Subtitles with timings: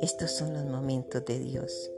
[0.00, 1.90] Estos son los momentos de Dios.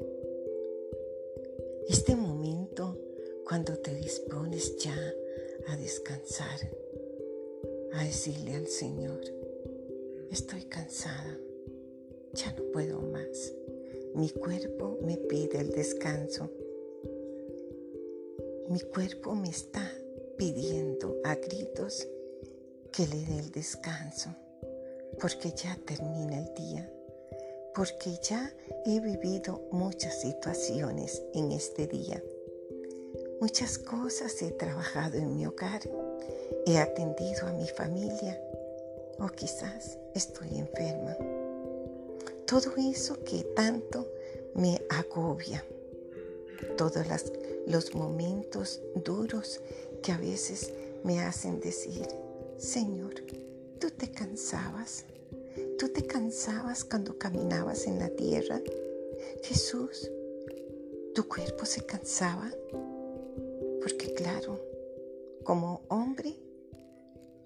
[1.89, 2.99] Este momento
[3.47, 4.97] cuando te dispones ya
[5.67, 6.59] a descansar,
[7.93, 9.21] a decirle al Señor,
[10.31, 11.39] estoy cansada,
[12.35, 13.53] ya no puedo más.
[14.15, 16.51] Mi cuerpo me pide el descanso.
[18.69, 19.91] Mi cuerpo me está
[20.37, 22.07] pidiendo a gritos
[22.91, 24.31] que le dé el descanso,
[25.21, 26.93] porque ya termina el día
[27.75, 28.53] porque ya
[28.85, 32.23] he vivido muchas situaciones en este día.
[33.41, 35.81] Muchas cosas he trabajado en mi hogar,
[36.67, 38.41] he atendido a mi familia
[39.19, 41.17] o quizás estoy enferma.
[42.53, 44.07] Todo eso que tanto
[44.55, 45.65] me agobia,
[46.77, 47.07] todos
[47.67, 49.63] los momentos duros
[50.03, 50.71] que a veces
[51.03, 52.07] me hacen decir,
[52.59, 53.15] Señor,
[53.79, 55.07] tú te cansabas
[55.79, 58.61] ¿Tú te cansabas cuando caminabas en la tierra?
[59.43, 60.11] Jesús,
[61.15, 62.51] ¿tu cuerpo se cansaba?
[63.81, 64.61] Porque claro,
[65.43, 66.37] como hombre,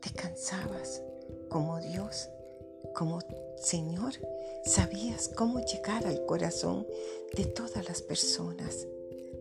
[0.00, 1.02] te cansabas.
[1.48, 2.28] Como Dios,
[2.94, 3.20] como
[3.56, 4.12] Señor,
[4.66, 6.86] sabías cómo llegar al corazón
[7.34, 8.86] de todas las personas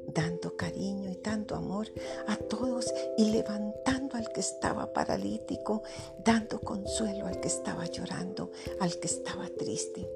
[0.07, 1.87] dando cariño y dando amor
[2.27, 5.83] a todos y levantando al que estaba paralítico,
[6.23, 10.09] dando consuelo al que estaba llorando, al que estaba triste.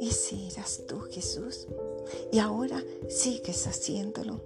[0.00, 1.68] Ese eras tú, Jesús.
[2.32, 4.40] Y ahora sigues haciéndolo.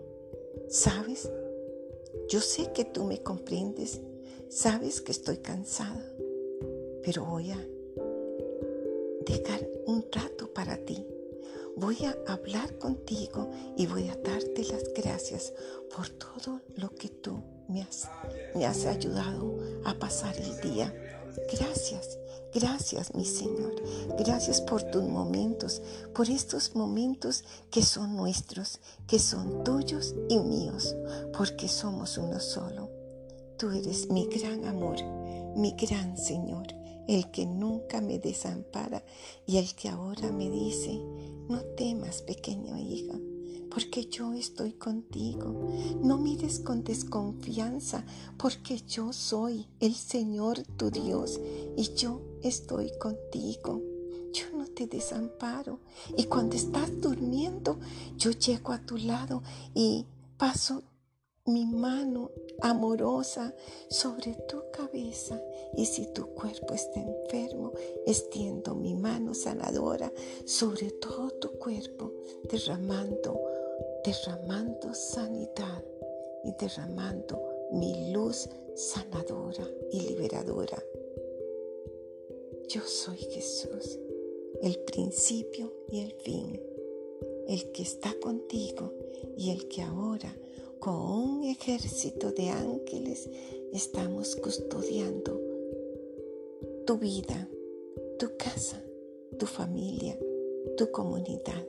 [0.69, 1.31] ¿Sabes?
[2.29, 4.01] Yo sé que tú me comprendes.
[4.49, 6.13] Sabes que estoy cansada.
[7.03, 7.76] Pero voy a
[9.27, 11.05] dejar un rato para ti
[11.77, 15.53] voy a hablar contigo y voy a darte las gracias
[15.95, 18.09] por todo lo que tú me has,
[18.55, 20.93] me has ayudado a pasar el día.
[21.53, 22.19] Gracias,
[22.55, 23.75] gracias mi Señor.
[24.19, 25.83] Gracias por tus momentos,
[26.15, 30.97] por estos momentos que son nuestros, que son tuyos y míos,
[31.37, 32.89] porque somos uno solo.
[33.59, 34.97] Tú eres mi gran amor,
[35.57, 36.67] mi gran Señor,
[37.07, 39.05] el que nunca me desampara
[39.47, 41.01] y el que ahora me dice,
[41.49, 43.19] no temas, pequeña hija,
[43.71, 45.71] porque yo estoy contigo.
[46.03, 48.05] No mires con desconfianza,
[48.39, 51.41] porque yo soy el Señor tu Dios
[51.77, 53.83] y yo estoy contigo.
[54.33, 55.81] Yo no te desamparo.
[56.17, 57.79] Y cuando estás durmiendo,
[58.17, 59.43] yo llego a tu lado
[59.75, 60.07] y
[60.37, 60.83] paso
[61.47, 63.55] mi mano amorosa
[63.89, 65.41] sobre tu cabeza
[65.77, 67.73] y si tu cuerpo está enfermo,
[68.07, 70.13] extiendo mi mano sanadora
[70.45, 72.13] sobre todo tu cuerpo,
[72.51, 73.41] derramando,
[74.05, 75.85] derramando sanidad
[76.45, 77.41] y derramando
[77.73, 80.83] mi luz sanadora y liberadora.
[82.69, 83.99] Yo soy Jesús,
[84.63, 86.61] el principio y el fin,
[87.47, 88.93] el que está contigo
[89.37, 90.37] y el que ahora
[90.81, 93.29] con un ejército de ángeles
[93.73, 95.41] estamos custodiando
[96.87, 97.49] tu vida,
[98.19, 98.83] tu casa,
[99.39, 100.19] tu familia,
[100.77, 101.65] tu comunidad.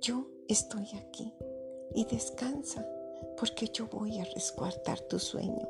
[0.00, 1.32] Yo estoy aquí
[1.94, 2.88] y descansa
[3.38, 5.68] porque yo voy a resguardar tu sueño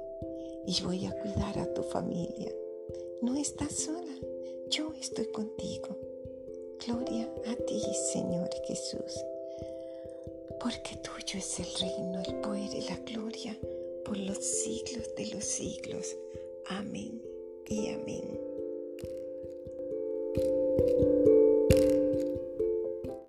[0.67, 2.53] y voy a cuidar a tu familia.
[3.23, 4.15] No estás sola,
[4.71, 5.97] yo estoy contigo.
[6.87, 7.81] Gloria a ti,
[8.13, 9.25] Señor Jesús
[10.61, 13.57] porque tuyo es el reino, el poder y la gloria
[14.05, 16.17] por los siglos de los siglos.
[16.67, 17.23] Amén
[17.67, 18.41] y amén.